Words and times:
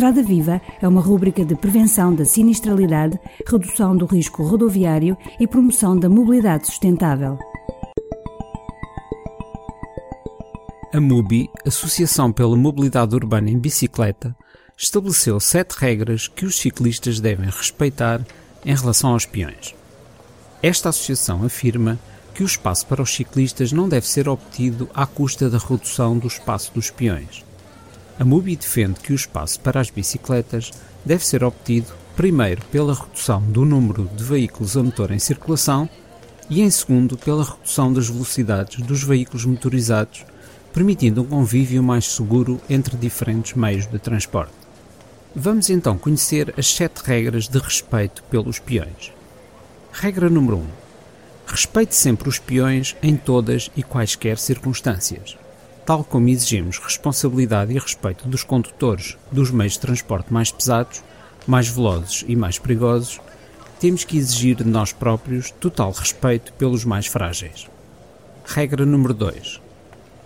Estrada 0.00 0.22
Viva 0.22 0.62
é 0.80 0.88
uma 0.88 1.02
rúbrica 1.02 1.44
de 1.44 1.54
prevenção 1.54 2.14
da 2.14 2.24
sinistralidade, 2.24 3.20
redução 3.46 3.94
do 3.94 4.06
risco 4.06 4.42
rodoviário 4.42 5.14
e 5.38 5.46
promoção 5.46 5.94
da 5.94 6.08
mobilidade 6.08 6.68
sustentável. 6.68 7.38
A 10.90 10.98
MUBI, 10.98 11.50
Associação 11.66 12.32
pela 12.32 12.56
Mobilidade 12.56 13.14
Urbana 13.14 13.50
em 13.50 13.58
Bicicleta, 13.58 14.34
estabeleceu 14.74 15.38
sete 15.38 15.72
regras 15.72 16.28
que 16.28 16.46
os 16.46 16.58
ciclistas 16.58 17.20
devem 17.20 17.50
respeitar 17.50 18.24
em 18.64 18.74
relação 18.74 19.10
aos 19.10 19.26
peões. 19.26 19.74
Esta 20.62 20.88
associação 20.88 21.44
afirma 21.44 21.98
que 22.32 22.42
o 22.42 22.46
espaço 22.46 22.86
para 22.86 23.02
os 23.02 23.14
ciclistas 23.14 23.70
não 23.70 23.86
deve 23.86 24.08
ser 24.08 24.30
obtido 24.30 24.88
à 24.94 25.04
custa 25.04 25.50
da 25.50 25.58
redução 25.58 26.16
do 26.16 26.26
espaço 26.26 26.72
dos 26.72 26.88
peões. 26.88 27.49
A 28.20 28.24
MUBI 28.24 28.54
defende 28.54 29.00
que 29.00 29.14
o 29.14 29.16
espaço 29.16 29.58
para 29.60 29.80
as 29.80 29.88
bicicletas 29.88 30.70
deve 31.02 31.24
ser 31.24 31.42
obtido, 31.42 31.90
primeiro, 32.14 32.60
pela 32.66 32.92
redução 32.92 33.40
do 33.40 33.64
número 33.64 34.10
de 34.14 34.22
veículos 34.22 34.76
a 34.76 34.82
motor 34.82 35.10
em 35.10 35.18
circulação 35.18 35.88
e, 36.50 36.60
em 36.60 36.68
segundo, 36.68 37.16
pela 37.16 37.42
redução 37.42 37.90
das 37.90 38.10
velocidades 38.10 38.84
dos 38.84 39.02
veículos 39.02 39.46
motorizados, 39.46 40.26
permitindo 40.70 41.22
um 41.22 41.24
convívio 41.24 41.82
mais 41.82 42.12
seguro 42.12 42.60
entre 42.68 42.94
diferentes 42.94 43.54
meios 43.54 43.86
de 43.86 43.98
transporte. 43.98 44.52
Vamos 45.34 45.70
então 45.70 45.96
conhecer 45.96 46.52
as 46.58 46.66
sete 46.66 46.98
regras 47.02 47.48
de 47.48 47.58
respeito 47.58 48.22
pelos 48.24 48.58
peões. 48.58 49.14
Regra 49.94 50.28
número 50.28 50.58
1. 50.58 50.66
Respeite 51.46 51.94
sempre 51.94 52.28
os 52.28 52.38
peões 52.38 52.94
em 53.02 53.16
todas 53.16 53.70
e 53.74 53.82
quaisquer 53.82 54.36
circunstâncias 54.36 55.38
tal 55.84 56.04
como 56.04 56.28
exigimos 56.28 56.78
responsabilidade 56.78 57.72
e 57.72 57.78
respeito 57.78 58.28
dos 58.28 58.44
condutores 58.44 59.16
dos 59.30 59.50
meios 59.50 59.74
de 59.74 59.80
transporte 59.80 60.32
mais 60.32 60.52
pesados, 60.52 61.02
mais 61.46 61.68
velozes 61.68 62.24
e 62.28 62.36
mais 62.36 62.58
perigosos, 62.58 63.20
temos 63.78 64.04
que 64.04 64.18
exigir 64.18 64.56
de 64.56 64.64
nós 64.64 64.92
próprios 64.92 65.50
total 65.50 65.90
respeito 65.92 66.52
pelos 66.52 66.84
mais 66.84 67.06
frágeis. 67.06 67.66
Regra 68.44 68.84
número 68.84 69.14
2. 69.14 69.60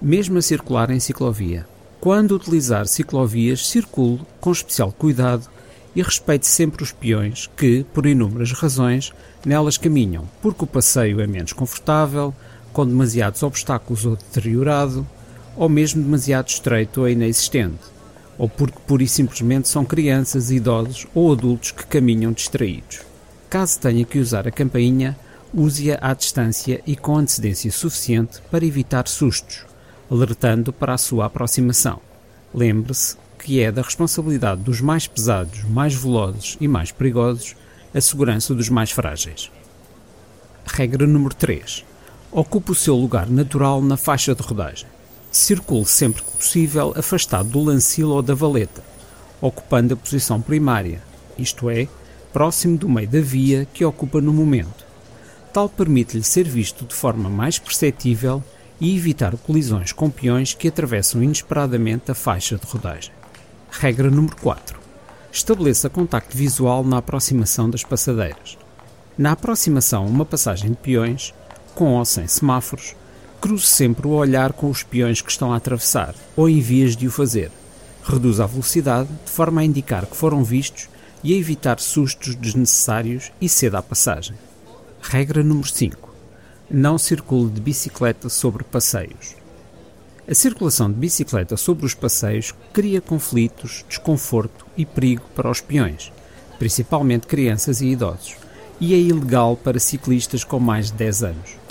Mesmo 0.00 0.38
a 0.38 0.42
circular 0.42 0.90
em 0.90 1.00
ciclovia, 1.00 1.66
quando 2.00 2.36
utilizar 2.36 2.86
ciclovias, 2.86 3.66
circule 3.66 4.20
com 4.40 4.52
especial 4.52 4.92
cuidado 4.92 5.48
e 5.96 6.02
respeite 6.02 6.46
sempre 6.46 6.84
os 6.84 6.92
peões 6.92 7.50
que, 7.56 7.84
por 7.92 8.06
inúmeras 8.06 8.52
razões, 8.52 9.12
nelas 9.44 9.76
caminham, 9.76 10.28
porque 10.40 10.62
o 10.62 10.66
passeio 10.66 11.20
é 11.20 11.26
menos 11.26 11.52
confortável, 11.52 12.32
com 12.72 12.86
demasiados 12.86 13.42
obstáculos 13.42 14.04
ou 14.04 14.14
deteriorado, 14.14 15.04
ou 15.58 15.68
mesmo 15.68 16.00
demasiado 16.02 16.48
estreito 16.48 17.00
ou 17.00 17.08
inexistente, 17.08 17.82
ou 18.38 18.48
porque 18.48 18.78
pura 18.86 19.02
e 19.02 19.08
simplesmente 19.08 19.68
são 19.68 19.84
crianças, 19.84 20.52
idosos 20.52 21.06
ou 21.12 21.32
adultos 21.32 21.72
que 21.72 21.84
caminham 21.84 22.30
distraídos. 22.30 23.00
Caso 23.50 23.80
tenha 23.80 24.04
que 24.04 24.20
usar 24.20 24.46
a 24.46 24.52
campainha, 24.52 25.18
use-a 25.52 25.98
à 26.00 26.14
distância 26.14 26.80
e 26.86 26.94
com 26.94 27.16
antecedência 27.16 27.72
suficiente 27.72 28.40
para 28.50 28.64
evitar 28.64 29.08
sustos, 29.08 29.64
alertando 30.08 30.72
para 30.72 30.94
a 30.94 30.98
sua 30.98 31.26
aproximação. 31.26 32.00
Lembre-se 32.54 33.16
que 33.38 33.60
é 33.60 33.72
da 33.72 33.82
responsabilidade 33.82 34.62
dos 34.62 34.80
mais 34.80 35.08
pesados, 35.08 35.64
mais 35.64 35.94
velozes 35.94 36.56
e 36.60 36.68
mais 36.68 36.92
perigosos 36.92 37.56
a 37.92 38.00
segurança 38.00 38.54
dos 38.54 38.68
mais 38.68 38.92
frágeis. 38.92 39.50
Regra 40.66 41.06
número 41.06 41.34
3. 41.34 41.84
Ocupe 42.30 42.70
o 42.70 42.74
seu 42.74 42.94
lugar 42.94 43.28
natural 43.28 43.82
na 43.82 43.96
faixa 43.96 44.34
de 44.34 44.42
rodagem. 44.42 44.86
Circule 45.38 45.86
sempre 45.86 46.20
que 46.20 46.32
possível 46.32 46.92
afastado 46.96 47.48
do 47.48 47.62
lancil 47.62 48.10
ou 48.10 48.20
da 48.20 48.34
valeta, 48.34 48.82
ocupando 49.40 49.94
a 49.94 49.96
posição 49.96 50.42
primária, 50.42 51.00
isto 51.38 51.70
é, 51.70 51.86
próximo 52.32 52.76
do 52.76 52.88
meio 52.88 53.06
da 53.06 53.20
via 53.20 53.64
que 53.72 53.84
ocupa 53.84 54.20
no 54.20 54.32
momento. 54.32 54.84
Tal 55.52 55.68
permite-lhe 55.68 56.24
ser 56.24 56.42
visto 56.42 56.84
de 56.84 56.92
forma 56.92 57.30
mais 57.30 57.56
perceptível 57.56 58.42
e 58.80 58.96
evitar 58.96 59.36
colisões 59.36 59.92
com 59.92 60.10
peões 60.10 60.54
que 60.54 60.66
atravessam 60.66 61.22
inesperadamente 61.22 62.10
a 62.10 62.14
faixa 62.14 62.56
de 62.58 62.66
rodagem. 62.66 63.12
Regra 63.70 64.10
número 64.10 64.34
4. 64.38 64.76
Estabeleça 65.30 65.88
contacto 65.88 66.36
visual 66.36 66.82
na 66.82 66.98
aproximação 66.98 67.70
das 67.70 67.84
passadeiras. 67.84 68.58
Na 69.16 69.32
aproximação 69.32 70.02
a 70.02 70.06
uma 70.08 70.24
passagem 70.24 70.72
de 70.72 70.76
peões, 70.76 71.32
com 71.76 71.94
ou 71.94 72.04
sem 72.04 72.26
semáforos, 72.26 72.96
Cruze 73.40 73.66
sempre 73.66 74.06
o 74.08 74.10
olhar 74.10 74.52
com 74.52 74.68
os 74.68 74.82
peões 74.82 75.22
que 75.22 75.30
estão 75.30 75.52
a 75.52 75.56
atravessar, 75.56 76.12
ou 76.34 76.48
em 76.48 76.60
vias 76.60 76.96
de 76.96 77.06
o 77.06 77.10
fazer. 77.10 77.52
Reduza 78.02 78.42
a 78.42 78.46
velocidade, 78.46 79.08
de 79.24 79.30
forma 79.30 79.60
a 79.60 79.64
indicar 79.64 80.06
que 80.06 80.16
foram 80.16 80.42
vistos 80.42 80.88
e 81.22 81.32
a 81.32 81.36
evitar 81.36 81.78
sustos 81.78 82.34
desnecessários 82.34 83.30
e 83.40 83.48
ceda 83.48 83.78
a 83.78 83.82
passagem. 83.82 84.36
Regra 85.00 85.44
número 85.44 85.68
5. 85.68 86.08
Não 86.68 86.98
circule 86.98 87.50
de 87.50 87.60
bicicleta 87.60 88.28
sobre 88.28 88.64
passeios. 88.64 89.36
A 90.28 90.34
circulação 90.34 90.90
de 90.90 90.98
bicicleta 90.98 91.56
sobre 91.56 91.86
os 91.86 91.94
passeios 91.94 92.52
cria 92.72 93.00
conflitos, 93.00 93.84
desconforto 93.88 94.66
e 94.76 94.84
perigo 94.84 95.24
para 95.34 95.50
os 95.50 95.60
peões, 95.60 96.12
principalmente 96.58 97.28
crianças 97.28 97.80
e 97.80 97.86
idosos, 97.86 98.36
e 98.80 98.94
é 98.94 98.98
ilegal 98.98 99.56
para 99.56 99.78
ciclistas 99.78 100.42
com 100.42 100.58
mais 100.58 100.90
de 100.90 100.98
10 100.98 101.22
anos. 101.22 101.67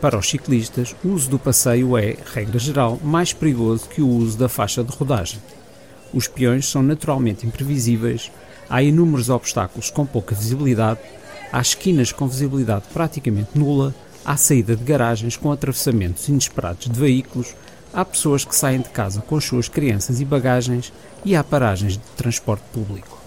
Para 0.00 0.16
os 0.16 0.30
ciclistas, 0.30 0.96
o 1.04 1.08
uso 1.08 1.28
do 1.28 1.38
passeio 1.38 1.94
é, 1.98 2.16
regra 2.32 2.58
geral, 2.58 2.98
mais 3.04 3.34
perigoso 3.34 3.86
que 3.86 4.00
o 4.00 4.08
uso 4.08 4.38
da 4.38 4.48
faixa 4.48 4.82
de 4.82 4.90
rodagem. 4.90 5.38
Os 6.12 6.26
peões 6.26 6.66
são 6.66 6.82
naturalmente 6.82 7.46
imprevisíveis, 7.46 8.32
há 8.68 8.82
inúmeros 8.82 9.28
obstáculos 9.28 9.90
com 9.90 10.06
pouca 10.06 10.34
visibilidade, 10.34 11.00
há 11.52 11.60
esquinas 11.60 12.12
com 12.12 12.26
visibilidade 12.26 12.84
praticamente 12.94 13.50
nula, 13.54 13.94
há 14.24 14.38
saída 14.38 14.74
de 14.74 14.82
garagens 14.82 15.36
com 15.36 15.52
atravessamentos 15.52 16.26
inesperados 16.30 16.88
de 16.88 16.98
veículos, 16.98 17.54
há 17.92 18.02
pessoas 18.02 18.42
que 18.42 18.56
saem 18.56 18.80
de 18.80 18.88
casa 18.88 19.20
com 19.20 19.36
as 19.36 19.44
suas 19.44 19.68
crianças 19.68 20.18
e 20.18 20.24
bagagens 20.24 20.90
e 21.26 21.36
há 21.36 21.44
paragens 21.44 21.92
de 21.92 22.04
transporte 22.16 22.64
público. 22.72 23.18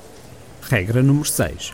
Regra 0.63 1.03
número 1.03 1.25
6. 1.25 1.71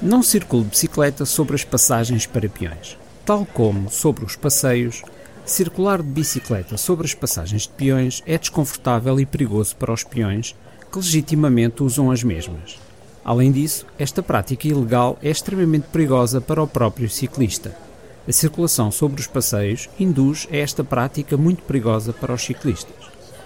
Não 0.00 0.22
circule 0.22 0.64
bicicleta 0.64 1.26
sobre 1.26 1.54
as 1.54 1.64
passagens 1.64 2.24
para 2.24 2.48
peões. 2.48 2.96
Tal 3.28 3.44
como 3.44 3.90
sobre 3.90 4.24
os 4.24 4.36
passeios, 4.36 5.02
circular 5.44 6.02
de 6.02 6.08
bicicleta 6.08 6.78
sobre 6.78 7.04
as 7.04 7.12
passagens 7.12 7.64
de 7.64 7.68
peões 7.68 8.22
é 8.24 8.38
desconfortável 8.38 9.20
e 9.20 9.26
perigoso 9.26 9.76
para 9.76 9.92
os 9.92 10.02
peões 10.02 10.56
que 10.90 10.96
legitimamente 10.96 11.82
usam 11.82 12.10
as 12.10 12.22
mesmas. 12.22 12.78
Além 13.22 13.52
disso, 13.52 13.84
esta 13.98 14.22
prática 14.22 14.66
ilegal 14.66 15.18
é 15.22 15.28
extremamente 15.28 15.88
perigosa 15.88 16.40
para 16.40 16.62
o 16.62 16.66
próprio 16.66 17.10
ciclista. 17.10 17.76
A 18.26 18.32
circulação 18.32 18.90
sobre 18.90 19.20
os 19.20 19.26
passeios 19.26 19.90
induz 20.00 20.48
a 20.50 20.56
esta 20.56 20.82
prática 20.82 21.36
muito 21.36 21.62
perigosa 21.64 22.14
para 22.14 22.32
os 22.32 22.42
ciclistas. 22.42 22.96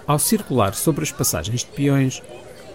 Ao 0.07 0.17
circular 0.17 0.75
sobre 0.75 1.03
as 1.03 1.11
passagens 1.11 1.59
de 1.59 1.71
peões, 1.71 2.23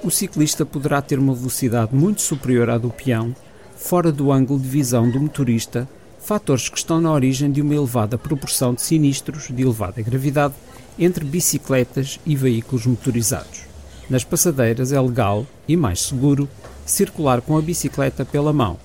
o 0.05 0.11
ciclista 0.11 0.67
poderá 0.67 1.01
ter 1.01 1.19
uma 1.19 1.35
velocidade 1.35 1.97
muito 1.97 2.21
superior 2.21 2.69
à 2.69 2.77
do 2.77 2.91
peão, 2.91 3.35
fora 3.75 4.13
do 4.13 4.31
ângulo 4.31 4.61
de 4.61 4.69
visão 4.69 5.11
do 5.11 5.19
motorista 5.19 5.89
fatores 6.19 6.69
que 6.69 6.79
estão 6.79 7.01
na 7.01 7.13
origem 7.13 7.51
de 7.51 7.63
uma 7.63 7.75
elevada 7.75 8.19
proporção 8.19 8.75
de 8.75 8.83
sinistros 8.83 9.49
de 9.49 9.63
elevada 9.63 10.03
gravidade 10.03 10.55
entre 10.99 11.25
bicicletas 11.25 12.19
e 12.27 12.35
veículos 12.35 12.87
motorizados. 12.87 13.63
Nas 14.11 14.25
passadeiras 14.25 14.93
é 14.93 15.01
legal 15.01 15.47
e 15.67 15.77
mais 15.77 16.01
seguro 16.01 16.49
circular 16.85 17.41
com 17.41 17.57
a 17.57 17.63
bicicleta 17.63 18.25
pela 18.25 18.53
mão. 18.53 18.79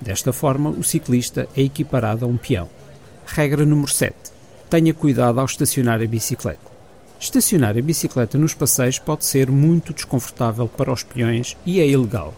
Desta 0.00 0.32
forma, 0.32 0.70
o 0.70 0.82
ciclista 0.82 1.48
é 1.56 1.62
equiparado 1.62 2.24
a 2.24 2.28
um 2.28 2.36
peão. 2.36 2.68
Regra 3.26 3.64
número 3.64 3.92
7. 3.92 4.14
Tenha 4.68 4.92
cuidado 4.92 5.38
ao 5.38 5.46
estacionar 5.46 6.02
a 6.02 6.06
bicicleta. 6.06 6.72
Estacionar 7.20 7.78
a 7.78 7.82
bicicleta 7.82 8.36
nos 8.36 8.52
passeios 8.52 8.98
pode 8.98 9.24
ser 9.24 9.48
muito 9.48 9.94
desconfortável 9.94 10.66
para 10.66 10.92
os 10.92 11.04
peões 11.04 11.56
e 11.64 11.80
é 11.80 11.86
ilegal. 11.86 12.34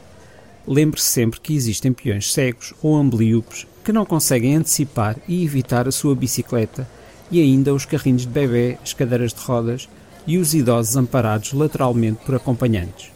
Lembre-se 0.66 1.06
sempre 1.06 1.40
que 1.40 1.54
existem 1.54 1.92
peões 1.92 2.32
cegos 2.32 2.74
ou 2.82 2.96
ambliopes 2.96 3.66
que 3.84 3.92
não 3.92 4.06
conseguem 4.06 4.56
antecipar 4.56 5.16
e 5.28 5.44
evitar 5.44 5.86
a 5.86 5.92
sua 5.92 6.14
bicicleta 6.16 6.88
e 7.30 7.40
ainda 7.40 7.74
os 7.74 7.84
carrinhos 7.84 8.22
de 8.22 8.28
bebê, 8.28 8.78
as 8.82 8.94
cadeiras 8.94 9.34
de 9.34 9.40
rodas 9.40 9.88
e 10.26 10.38
os 10.38 10.54
idosos 10.54 10.96
amparados 10.96 11.52
lateralmente 11.52 12.24
por 12.24 12.34
acompanhantes. 12.34 13.10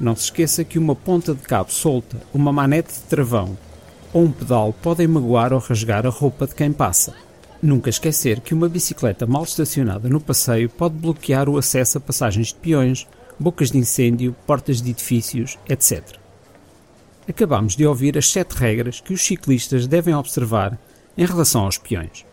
Não 0.00 0.16
se 0.16 0.24
esqueça 0.24 0.64
que 0.64 0.78
uma 0.78 0.96
ponta 0.96 1.34
de 1.34 1.42
cabo 1.42 1.70
solta, 1.70 2.16
uma 2.32 2.52
manete 2.52 2.94
de 2.94 3.00
travão 3.00 3.56
ou 4.12 4.24
um 4.24 4.32
pedal 4.32 4.72
podem 4.72 5.06
magoar 5.06 5.52
ou 5.52 5.58
rasgar 5.58 6.06
a 6.06 6.10
roupa 6.10 6.46
de 6.46 6.54
quem 6.54 6.72
passa. 6.72 7.14
Nunca 7.60 7.90
esquecer 7.90 8.40
que 8.40 8.54
uma 8.54 8.68
bicicleta 8.68 9.26
mal 9.26 9.42
estacionada 9.42 10.08
no 10.08 10.20
passeio 10.20 10.70
pode 10.70 10.94
bloquear 10.94 11.48
o 11.48 11.58
acesso 11.58 11.98
a 11.98 12.00
passagens 12.00 12.48
de 12.48 12.54
peões, 12.54 13.06
bocas 13.38 13.70
de 13.70 13.78
incêndio, 13.78 14.34
portas 14.46 14.80
de 14.80 14.90
edifícios, 14.90 15.58
etc 15.68 16.18
acabamos 17.28 17.76
de 17.76 17.86
ouvir 17.86 18.16
as 18.16 18.30
sete 18.30 18.52
regras 18.52 19.00
que 19.00 19.12
os 19.12 19.20
ciclistas 19.22 19.86
devem 19.86 20.14
observar 20.14 20.78
em 21.16 21.26
relação 21.26 21.64
aos 21.64 21.78
peões. 21.78 22.24